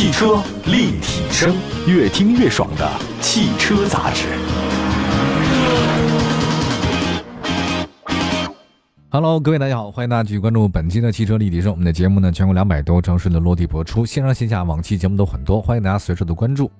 [0.00, 1.54] 汽车立体声，
[1.86, 4.28] 越听越爽的汽车杂志。
[9.10, 11.70] Hello，各位大家好，欢迎大家继续关注本期的汽车立体声。
[11.70, 16.70] 我们的节目呢，全国两百多城市的落地播出，线上线下往期节目都很多，欢迎大家随时的关注。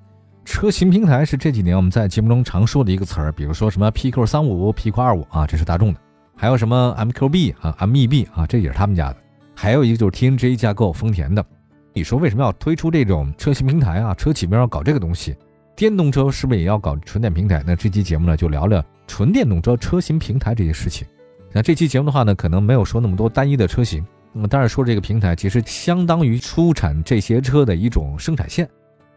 [0.46, 6.00] 车型平台是这几年我们在节目中常说的一个词儿，比如说什么 PQ 三五、PQ 二五啊，这是大众的；
[6.34, 9.16] 还有什么 MQB 啊、MEB 啊，这也是他们家的；
[9.54, 11.44] 还有一个就是 TNGA 架构，丰田的。
[11.92, 14.14] 你说为什么要推出这种车型平台啊？
[14.14, 15.36] 车企为什么要搞这个东西？
[15.74, 17.64] 电动车是不是也要搞纯电平台？
[17.66, 21.06] 那这期节目呢，就聊聊纯电动车车型平台这些事情。
[21.52, 28.68] 那这期节目的话呢，可能没有说那么多单一的车型，那么当然说这个平台其实相当于出产这些车的一种生产线。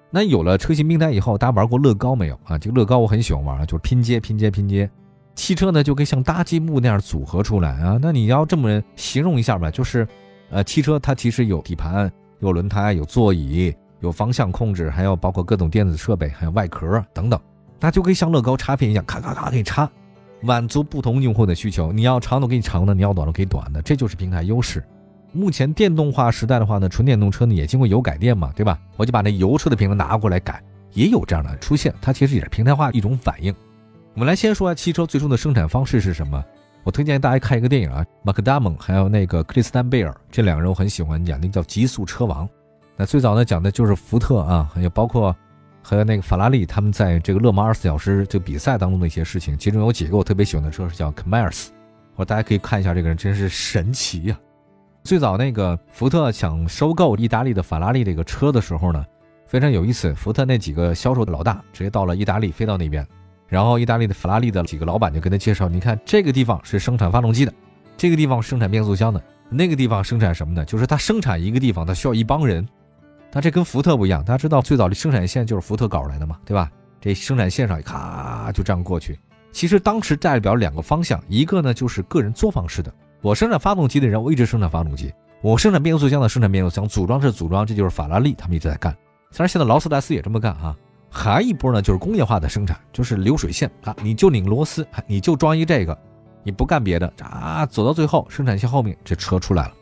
[0.09, 2.57] 那有了车型平台以后，大家玩过乐高没有啊？
[2.57, 4.89] 这个乐高我很喜欢玩，就是拼接、拼接、拼接。
[5.35, 7.97] 汽车呢就可以像搭积木那样组合出来啊。
[8.01, 10.07] 那你要这么形容一下吧，就是，
[10.49, 12.11] 呃，汽车它其实有底盘、
[12.43, 17.39] 有轮胎、有座椅、有方向控制，还有包括各种电子设备，还有外壳等等，
[17.79, 19.89] 那就可以像乐高插片一样，咔咔咔给你插，
[20.41, 21.91] 满足不同用户的需求。
[21.91, 24.83] 你要长的给你长的，你要短的给你短的，这就是平台优势。
[25.31, 28.77] 目前电动化时代的话呢，纯电动车呢也经过油改电嘛，对吧？
[28.97, 31.93] 我就把那油车的平台拿过来改，也有这样的出现。
[32.01, 33.55] 它其实也是平台化一种反应。
[34.13, 36.43] 我们来先说下汽车最终的生产方式是什么。
[36.83, 42.45] 我推荐大家看一个电影啊，马克·达蒙还有那个克里斯丹·贝尔这两个人我很喜欢演，那叫《极速车王》。
[42.97, 45.35] 那最早呢讲的就是福特啊，还有包括
[45.81, 49.57] 和那个法拉利他们在这个勒芒二十四小时这个比赛当中的一些事情。
[49.57, 51.69] 其中有几个我特别喜欢的车是叫 Camaro，
[52.15, 54.37] 或者大家可以看一下这个人真是神奇呀。
[55.03, 59.05] 最早那个福特想收购意大利的法拉利这个车的时候呢，
[59.47, 60.13] 非常有意思。
[60.15, 63.05] 福特那几个销售的老大直接到了意大利，飞到那边，
[63.53, 67.53] 然后意大利的法拉利的几个老板就跟他介绍：你看这个地方是生产发动机的，
[67.95, 70.65] 这个地方生产变速箱的，那个地方生产什么呢？
[70.65, 72.67] 就是他生产一个地方，他需要一帮人。
[73.31, 76.67] 他这跟福特不一样，大家知道最早的生产线就是福特搞来的嘛，对吧？
[76.99, 79.19] 这生产线上咔就这样过去。
[79.51, 82.91] 其实当时代表两个方向，一个呢就是个人作坊式的。
[83.21, 85.09] 我生产发动机的人，我一直生产发动机；
[85.43, 88.91] 我生产变速箱的，生产变速箱；组装是组装，这就是法拉利他们一直在干。
[89.29, 90.75] 虽然现在劳斯莱斯也这么干啊。
[91.15, 95.95] 还一波呢，就是工业化的生产，就是流水线啊，你就拧螺丝，你就装一这个，
[96.41, 99.73] 你不干别的啊，走到最后生产线后面这车出来了。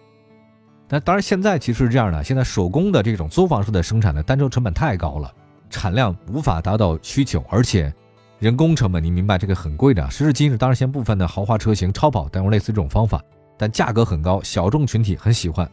[0.89, 5.33] 但当然现在其实是这样的，现在手工的这种作坊式的生产的单车成本太高了，
[5.69, 7.93] 产量无法达到需求，而且。
[8.39, 10.09] 人工成本，你明白这个很贵的。
[10.09, 13.21] 时至今日，当然现部分的豪华车型超跑带用类似这种方法，
[13.55, 15.71] 但价格很高，小众群体很喜欢。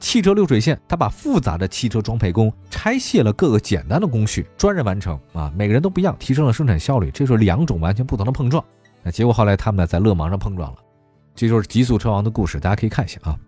[0.00, 7.10] 汽车流水线，它把复杂的汽车装配工拆卸了各个简单的工序，专人完成啊，每个人都不一样，提升了生产效率。
[7.10, 8.64] 这是两种完全不同的碰撞。
[9.02, 10.78] 那结果后来他们呢在勒芒上碰撞了，
[11.34, 13.38] 这就是极速车王的故事，大家可以看一下啊。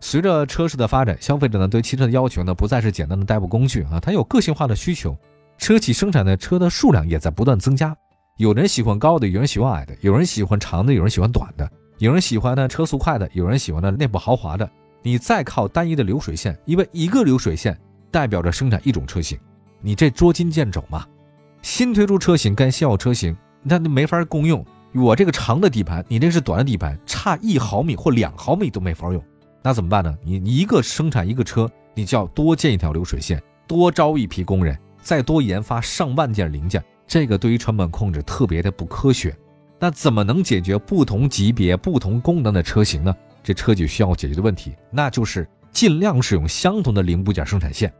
[0.00, 5.16] 随着车市的发展，消费者呢对汽车的要求呢不再是简单的代步工具啊，它有个性化的需求，
[5.58, 7.96] 车企生产的车的数量也在不断增加。
[8.36, 14.68] 有人喜欢高的，有人喜欢矮的，有人喜欢长的，有人喜欢短的，有人喜欢呢车速快的，有人喜欢呢内部豪华的。
[15.02, 17.78] 你再靠单一的流水线，因为一个流水线
[18.10, 19.38] 代表着生产一种车型，
[19.80, 21.04] 你这捉襟见肘嘛。
[21.60, 24.64] 新推出车型跟现有车型，那就没法共用。
[24.94, 29.22] 我这个长的底盘，你这是短的底盘，差一毫米或两毫米都没法用。
[29.62, 30.14] 那怎么办呢？
[30.24, 36.82] 你一个生产一个车，你就要多建一条流水线，多招一批工人，再多研发上万件零件。
[37.06, 39.36] 这个对于成本控制特别的不科学，
[39.78, 43.14] 那怎么能解决不同级别、不同功能的车型呢？
[43.42, 47.92] 这车企需要解决的问题，那就是尽量使用相同的零部件生产线，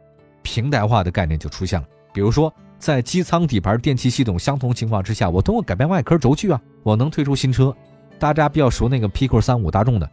[0.43, 1.87] 平台化的概念就出现了。
[2.13, 7.75] 比如说，在机舱底盘电气系统相同情况之下，我通过改变外壳轴距啊，我能推出新车。
[8.19, 10.09] 大家比较熟那个 PQ 三五大众的，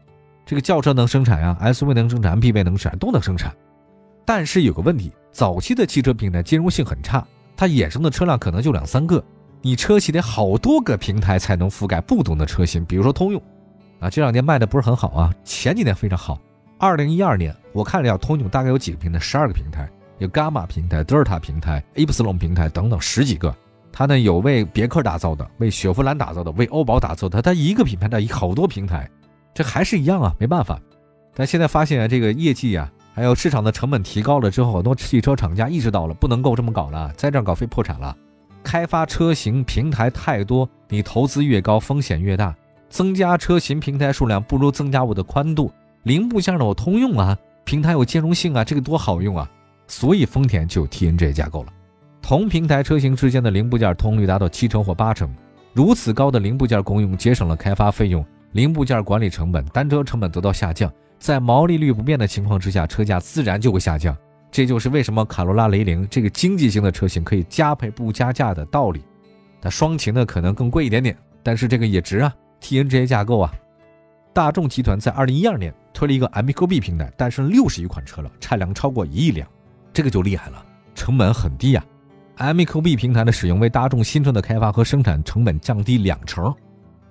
[0.46, 3.56] 这个轿车能生产呀，SUV 能生产，MPV 能生产，都能生产。
[4.26, 7.24] 但是有个问题，早期的汽车平台兼容性很差。
[7.56, 9.24] 它衍生的车辆可能就两三个，
[9.62, 12.86] 你车企得好多个平台才能覆盖不同的车型。
[12.86, 13.42] 比如说通用，
[14.00, 16.40] 啊，这两年卖的不是很好啊，前几年非常好。
[16.78, 23.54] 二零一二年我看了一下，通用大概有几个平台，十二个平台，有伽马平台、德尔塔平台、伊普斯隆平台等等十几个。
[23.92, 29.10] 它呢有为别克打造的，为雪佛兰打造的，为欧宝打造的，它一个品牌的好多平台，
[29.54, 30.80] 这还是一样啊，没办法。
[31.34, 32.92] 但现在发现啊这个业绩啊。
[33.16, 38.16] 还有市场的成本提高了之后，很多汽车厂家意识到了不能够这么搞了，再这样搞非破产了。
[38.64, 42.56] 开发车型平台太多，你投资越高，风险越大。
[42.90, 45.72] 增加车型平台数量不如增加我的宽度，
[46.04, 49.50] 零部件呢我通用啊，平台有兼容性啊，这个多好用啊。
[49.88, 51.74] 所以丰田就 TNG 架构了，
[52.22, 55.28] 同平台车型之间的零部件通率达到七成或八成。
[55.74, 60.92] 如此高的零部件功用，节省了开发费用，零部件管理成本、单车成本得到下降。
[61.18, 64.16] 在毛利率不变的情况之下，车价自然就会下降。
[64.52, 69.04] 这就是为什么卡罗拉雷凌这个经济型的车型可以加配不加价的道理。
[69.62, 73.54] 它双擎呢可能更贵一点点，但是这个也值啊，TNGA 架构啊。
[74.32, 79.48] 大众集团在二零一二年推了一个 MQB 平台，诞生六十余款车了，产量超过一亿辆，
[79.92, 80.66] 这个就厉害了，
[80.96, 81.84] 成本很低呀。
[82.38, 86.54] MQB 平台的使用为大众新车的开发和生产成本降低两成。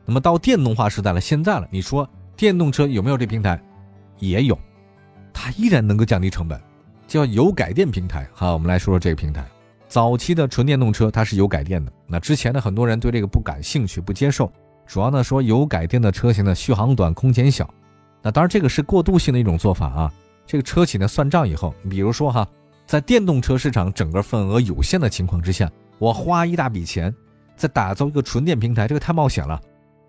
[0.06, 3.60] 那么到电动化时代了，现在了，你说电动车有没有这平台？
[4.18, 4.58] 也有，
[5.34, 6.58] 它依然能够降低成本，
[7.06, 8.26] 叫油改电平台。
[8.32, 9.44] 好，我们来说说这个平台。
[9.86, 14.50] 早期的纯电动车它是油改电的，那之前的，很多人对这个不感兴趣，不接受。
[14.88, 17.69] 主要呢说油改电的车型呢续航短，空间小，
[18.23, 20.12] 那当然这个是过渡性的一种做法啊。
[20.46, 22.49] 这个车企呢算账以后，比如说哈，
[22.87, 27.14] 在电动车市场整个份额有限的情况之下，我花一大笔钱
[27.55, 29.61] 再打造一个纯电平台，这个太冒险了。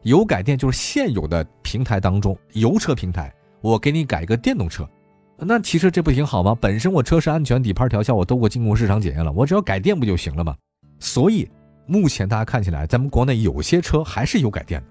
[0.04, 4.90] 油改电就是现有的平台当中油车平台，我给你改一个电动车，
[5.38, 6.56] 那其实这不挺好吗？
[6.62, 10.56] 本身我车是安全底盘调校我都过经过市场检验了，我只要改电不就行了吗？
[11.00, 11.50] 所以。
[11.90, 14.88] 目前大家看起来，咱们国内有些车还是油改电的，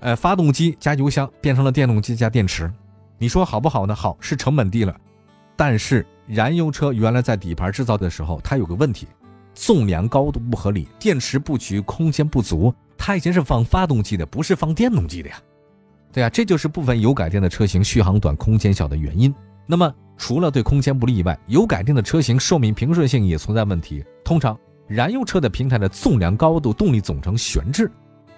[0.00, 2.68] 呃，发动机加油箱变成了电动机加电池，
[3.16, 3.94] 你说好不好呢？
[3.94, 4.96] 好，是成本低了，
[5.54, 9.06] 但是燃油车原来在底盘制造的时候，它有个问题，
[9.54, 15.36] 纵梁高度不合理，电池布局空间不足，它以前是放发动机的，不是放电动机的呀，
[16.12, 19.32] 对呀，这就是部分油改电的车型续航短、空间小的原因。
[19.64, 24.58] 那么除了对空间不利以外，油改电的车型寿命平顺性也存在问题，通常。
[24.90, 27.88] 燃油车的平台的纵梁高度、动力总成悬置，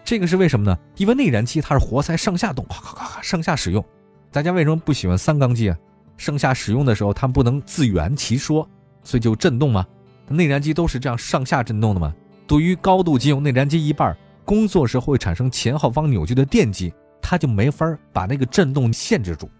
[0.04, 0.78] 这个是为什么呢？
[0.96, 3.82] 因为内燃机它是活塞上下动，咔咔咔咔上下使用。
[4.31, 5.78] 大家为什么不喜欢三缸机啊？
[6.19, 8.69] 上下使用的时候它不能自圆其说，
[9.02, 9.87] 所以就震动吗？
[10.28, 12.14] 内燃机都是这样上下震动的吗？
[12.46, 14.14] 对于高度机用内燃机一半
[14.44, 19.50] 工作时会产生前后方扭矩的电机，它就没法把那个震动限制住。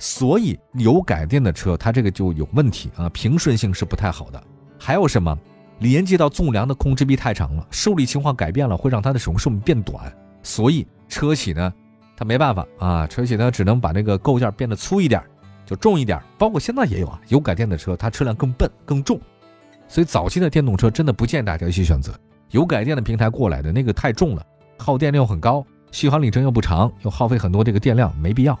[0.00, 4.42] 所以油改电的车它这个就有问题啊，平顺性是不太好的。
[4.80, 5.38] 还有什么？
[5.80, 10.12] 连接到纵梁的控制臂太长了，受力情况改变了，会让它的使用寿命变短。
[10.42, 11.72] 所以车企呢，
[12.16, 15.22] 它没办法啊，车企呢只能把这个构件变得粗一点，
[15.66, 16.20] 就重一点。
[16.38, 19.20] 包括现在也有啊，油改电的车，它车辆更笨更重。
[19.88, 22.12] 所以早期的电动车真的不建议大家去选择
[22.50, 24.44] 油改电的平台过来的那个太重了，
[24.78, 28.58] 耗电量很高，续航里程又不长，又耗费很多这个电量，没必要。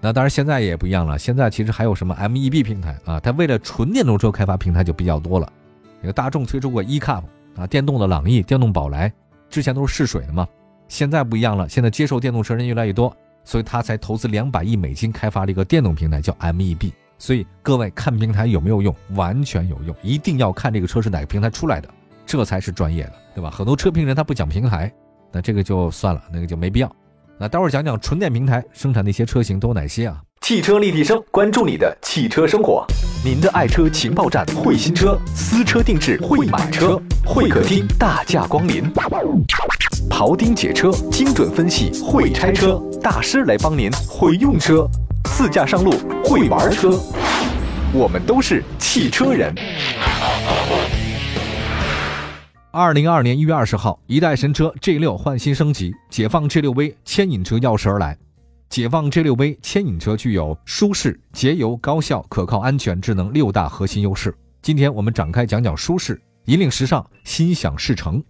[0.00, 5.52] 那当然现在也不一样了，现在其实还有什么 MEB 平台啊，它为了纯电动车开发平台就比较多了。
[6.02, 7.22] 那个大众推出过 eCup
[7.56, 9.10] 啊，电动的朗逸、电动宝来，
[9.48, 10.46] 之前都是试水的嘛，
[10.88, 16.92] 现在不一样了，现在接受电动车人越来越多，所以他才投资两百亿美金开发了一个电动平台，叫 MEB。
[17.18, 18.92] 所以各位看平台有没有用？
[19.14, 21.88] 完全有用，一定要看这个车是哪个平台出来的，
[22.26, 23.48] 这才是专业的，对吧？
[23.48, 24.92] 很多车评人他不讲平台，
[25.30, 26.90] 那这个就算了，那个就没必要。
[27.38, 30.20] 那待会儿讲讲纯电平台生产的一些车型都有哪些啊？
[30.42, 32.84] 汽车立体声，关注你的汽车生活。
[33.24, 38.82] 您的爱车情报站，会新车，私车定制，会买车，会客厅大驾光临，
[40.10, 44.84] 庖丁解车，精准分析，会拆车大师来帮您，会用车，
[45.26, 45.92] 自驾上路，
[46.24, 46.90] 会玩车，
[47.94, 49.54] 我们都是汽车人。
[52.72, 58.18] 二零二二年一月二十号，一代神车 G 六换新升级，解放 G 六 V 牵引车钥匙而来。
[58.72, 64.34] 解放 G6V 牵引车具有舒适、节油、高效、可靠、安全、智能六大核心优势。
[64.62, 68.24] 今天我们展开讲讲舒适，引领时尚，心想事成。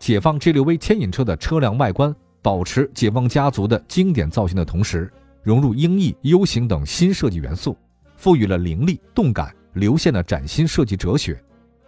[0.00, 5.08] 解放 G6V 牵引车的车辆外观保持解放家族的经典造型的同时，
[5.40, 7.78] 融入英翼、U 型等新设计元素，
[8.16, 11.40] 赋予了凌厉、动感、流线的崭新设计哲学。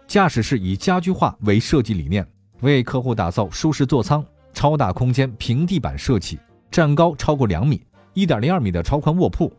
[0.07, 2.25] 驾驶室以家居化为设计理念，
[2.61, 6.39] 为客户打造舒适座舱、超大空间、平地板设计。
[6.73, 7.79] 站高超过两米，
[8.15, 9.53] 一点零二米的超宽卧铺，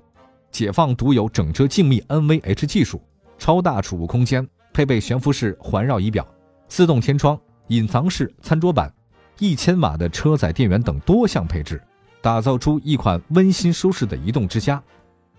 [0.51, 3.01] 解放独有整车静谧 NVH 技术，
[3.39, 6.27] 超大储物空间，配备悬浮式环绕仪表、
[6.67, 8.93] 自动天窗、隐藏式餐桌板、
[9.39, 11.81] 一千瓦的车载电源等多项配置，
[12.21, 14.83] 打造出一款温馨舒适的移动之家。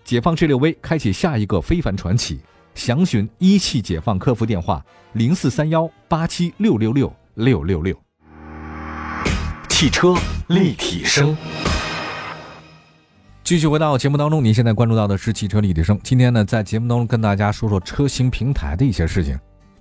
[0.02, 2.40] 解放 G 六 V 开启下一个非凡传奇，
[2.74, 8.05] 详询一汽解放客服电话零四三幺八七六六六六六六。
[9.78, 10.14] 汽车
[10.46, 11.36] 立体声，
[13.44, 14.42] 继续回到节目当中。
[14.42, 16.00] 您现在关注到的是汽车立体声。
[16.02, 19.38] 今天呢，在节目当中跟大家说说车型平台的一些事情。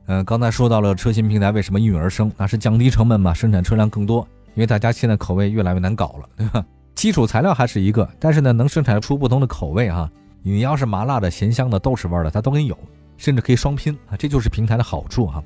[0.07, 4.27] 嗯，刚才说到了车型平台为什么应运而生，那是降低成本嘛，生产车辆更多。
[4.53, 6.65] 因为大家现在口味越来越难搞了，对吧？
[6.93, 10.11] 基础材料还是一个，但是呢，能生产出不同的口味哈。
[10.43, 12.77] 你要是麻辣的、咸香的、豆豉味的，它都给你有，
[13.15, 15.41] 甚至可以双拼啊，这就是平台的好处哈。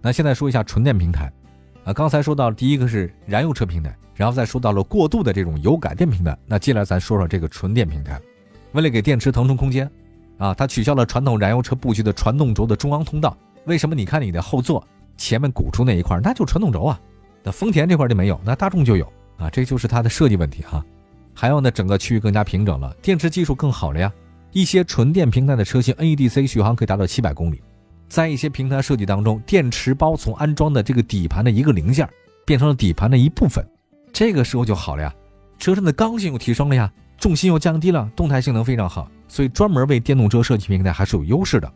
[0.00, 1.30] 那现在说一下纯电平台。
[1.84, 6.36] 啊，刚才说到第一个是燃油车平台，然后再说到了过渡的这种油改电平台。
[6.46, 8.20] 那接下来咱说说这个纯电平台。
[8.72, 9.90] 为了给电池腾出空间，
[10.38, 13.36] 啊，它取消了传统燃油车布局的传动轴的中央通道。
[13.64, 13.94] 为什么？
[13.94, 17.00] 你看你的后座前面鼓出那一块，那就传动轴啊。
[17.42, 20.84] 那丰田这块就没有，那大众就有啊，这就是它的设计问题哈。
[21.34, 24.12] 还有呢，整个区域更加平整了，电池技术更好了呀。
[24.52, 27.62] 一些纯电平台的车型，NEDC 续航可以达到七百公里。
[28.10, 32.06] 在一些平台设计当中，电池包从安装的这个底盘的一个零件，
[32.44, 33.64] 变成了底盘的一部分，
[34.12, 35.14] 这个时候就好了呀。
[35.60, 41.72] 车身的刚性又提升了呀，重心又降低了，动态性能非常好，所以专门为电动车设计平台还是有优势的。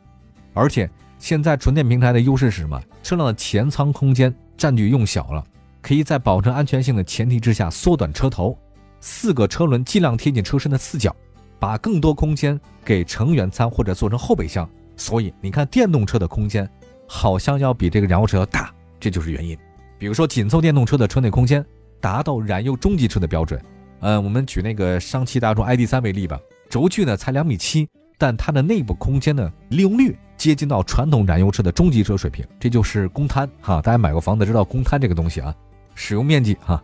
[0.55, 2.83] 而且现在纯电平台的优势是什么？
[3.05, 5.45] 车辆的前舱空间占据用小了，
[5.81, 8.59] 可以在保证安全性的前提之下缩短车头，
[8.99, 11.15] 四个车轮尽量贴近车身的四角。
[11.61, 16.69] 把更多空间给成员舱或者做成后备箱，所以你看电动车的空间
[17.07, 19.57] 好像要比这个燃油车要大，这就是原因。
[19.99, 21.65] 比如说紧凑电动车的车内空间
[22.01, 23.61] 达到燃油中级车的标准。
[24.01, 33.81] 嗯，我们举那个上汽大众 ID.3 为例吧，轴距呢才两米七，但它的内部空间呢利用率接近到传统燃油车的中级车水平，这就是公摊哈。
[33.81, 35.55] 大家买过房子知道公摊这个东西啊，
[35.95, 36.83] 使用面积哈。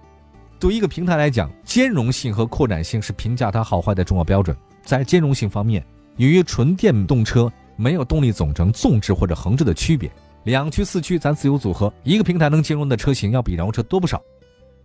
[0.59, 4.57] 对一个平台来讲，兼容性和扩展性是评价它好坏的重要标准。
[4.83, 5.85] 在兼容性方面，
[6.17, 10.13] 由于纯电动车没有动力总成纵置或者横置的区别，
[10.45, 14.23] 两驱四驱咱自由组合，一个平台能兼容的车型要比燃油车多不少。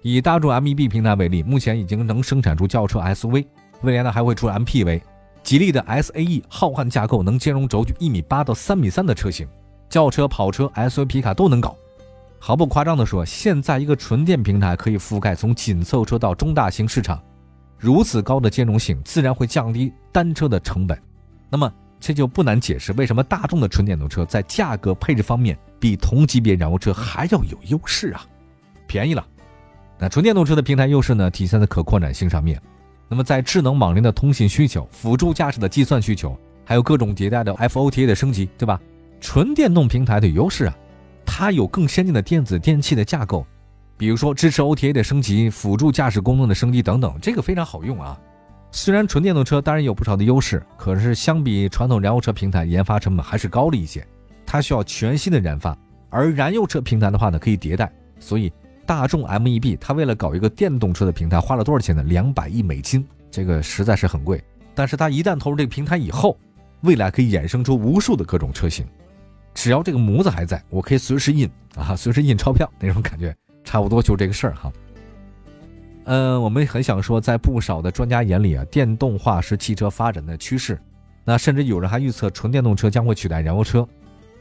[0.01, 3.45] 以大众 MEB 平台为例，目前已经能生产出轿车 SUV，
[3.81, 5.01] 未来呢还会出 MPV。
[5.43, 9.45] 吉利的 SAE 浩瀚架构能兼容轴距一米八到三米三的车型，
[9.89, 11.75] 轿车、跑车、SUV、皮卡都能搞。
[12.39, 17.21] 毫不夸张地说，现在一个纯电平台可以覆盖从紧凑车到中大型市场。
[17.77, 20.97] 如此高的兼容性，自然会降低单车的成本。
[21.49, 28.25] 那么这就不难解释为什么大众的纯电动车在价格配置方面比同级别燃油车还要有优势啊，
[28.87, 29.25] 便宜了。
[29.97, 32.61] 那纯电动车的平台优势呢，体现在可扩展性上面。
[33.07, 38.79] 那么在智能网联的通信需求、辅助驾驶的计算需求，还有各种迭代的 FOTA 的升级，对吧？
[39.21, 40.75] 纯电动平台的优势啊，
[41.25, 43.45] 它有更先进的电子电器的架构。
[43.97, 48.19] 比如说支持 OTA 的升级、辅助驾驶功能的升级等等，这个非常好用啊。
[48.75, 54.05] 虽然纯电动车当然有不少的优势，可是相比传统燃油车平台，研发成本还是高了一些。
[54.45, 55.75] 它需要全新的研发，
[56.09, 57.89] 而燃油车平台的话呢，可以迭代。
[58.19, 58.51] 所以
[58.85, 62.03] 大众 MEB 它为了搞一个电动车的平台，花了多少钱呢？
[62.03, 64.43] 两百亿美金，这个实在是很贵。
[64.75, 66.37] 但是它一旦投入这个平台以后，
[66.81, 68.85] 未来可以衍生出无数的各种车型。
[69.53, 73.33] 只要这个模子还在，我可以随时印啊，随时印钞票那种感觉。
[73.63, 74.69] 差不多就这个事儿哈，
[76.05, 80.79] 嗯，我们很想说，在不少的专家眼里啊，电动化是汽车发展的趋势，
[81.23, 83.87] 那甚至有人还预测纯电动车将会取代燃油车。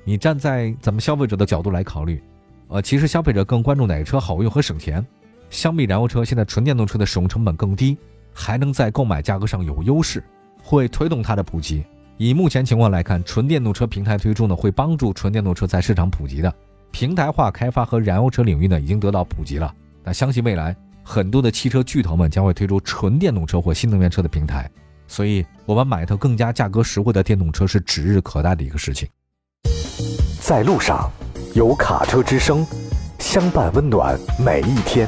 [0.04, 2.22] 你站在咱们消费者的角度来考虑，
[2.68, 5.04] 呃，其实消费者更关注哪个车好用和省钱。
[5.48, 7.96] 相比燃油车，现在纯电动车的使用成本更低，
[8.32, 10.22] 还能在购买价格上有优势，
[10.62, 11.82] 会推动它的普及。
[12.18, 16.54] 以目前情况来看，纯电动车平台推出呢，会帮助纯电动车在市场普及的。
[16.90, 19.74] 平台化开发和燃油车领域呢，已经得到普及了。
[20.02, 24.68] 那相信未来很多的汽车巨头们将会推出纯电动车或新能源车的平台，
[25.06, 29.06] 所以我们买一套更加价格实惠的电动车是指日可待的一个事情。
[30.40, 31.10] 在路上，
[31.54, 32.66] 有卡车之声，
[33.18, 35.06] 相伴温暖每一天。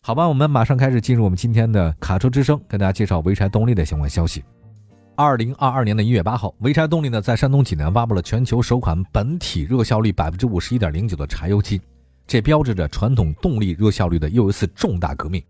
[0.00, 4.44] 好吧，我们马上开始进入我们今天的卡车之声，跟大家介绍潍柴动力的相关消息。
[5.16, 11.80] 二零二二年的一月八号，潍柴动力呢在山东济南发布了全球首款本体热效率百分之五十一点零九的柴油机，
[12.30, 15.42] 这标志着传统动力热效率的又一次重大革命。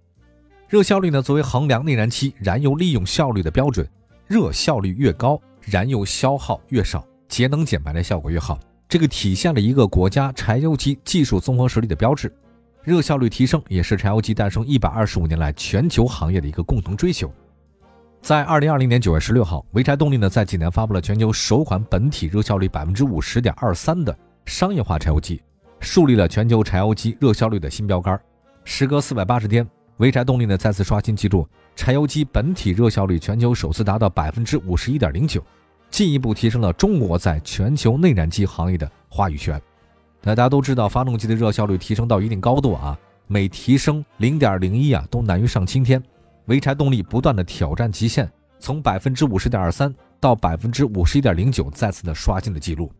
[0.66, 3.86] 热效率呢作为衡量内燃机燃油利用效率的标准，
[4.26, 8.58] 热效率越高，燃油消耗越少，节能减排的效果越好。
[8.88, 12.34] 这个体现了一个国家柴油机技术综合实力的标志。
[12.82, 17.30] 热效率提升也是柴油机诞生一百二十五年来全球行业的一个共同追求。
[18.22, 25.42] 在二零二零年九月十六号，潍柴动力呢在济南发布了全球首款本体热效率百分之五十点二三的商业化柴油机，
[25.80, 28.18] 树立了全球柴油机热效率的新标杆。
[28.64, 29.66] 时隔四百八十天，
[29.98, 35.42] 潍柴动力呢再次刷新记录，柴油机本体热效率全球首次达到百分之五十一点零九，
[35.90, 39.60] 进一步提升了中国在全球内燃机行业的话语权。
[40.22, 42.96] 那大家都知道，发动机的热效率提升到一定高度啊，
[43.26, 46.00] 每提升零点零一啊，都难于上青天。
[46.46, 52.92] 潍柴动力不断的挑战极限，从百分之五十点二三到百分之五十一点零九，再次的刷新了记录。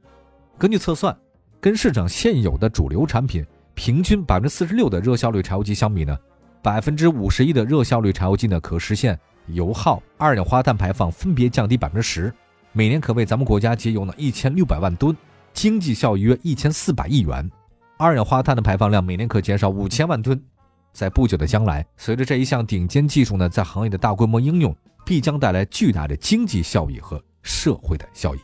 [0.59, 1.17] 根据测算，
[1.61, 6.19] 跟市场现有的主流产品平均百分之四十六的热效率柴油机相比呢，
[6.63, 12.33] 百分之五十一的热效率柴油机呢，可实现油耗、二氧化碳排放分别降低百分之十，
[12.73, 15.15] 每年可为咱们国家节油呢一千六百万吨，
[15.53, 17.51] 经济效益约一千四百亿元，
[17.99, 20.41] 二氧化碳的排放量每年可减少五千万吨。
[20.93, 24.75] 在不久的将来，随着这一项顶尖技术呢在行业的大规模应用，
[25.05, 28.39] 必将带来巨大的经济效益和社会的效益。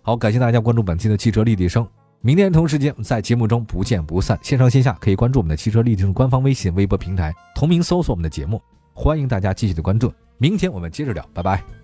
[0.00, 1.84] 好，感谢大家关注本期的汽车立体声。
[2.24, 4.38] 明天同时间在节目中不见不散。
[4.42, 8.62] 线上线下可以关注我们的汽车立体声官方微信、微博平台，同名搜索我们的节目。
[8.94, 10.12] 欢迎大家继续的关注。
[10.38, 11.81] 明天我们接着聊，拜拜。